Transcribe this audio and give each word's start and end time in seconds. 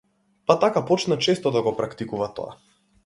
Па 0.47 0.55
така 0.63 0.81
почна 0.87 1.17
често 1.27 1.51
да 1.57 1.63
го 1.67 1.75
практикува 1.83 2.31
тоа. 2.41 2.57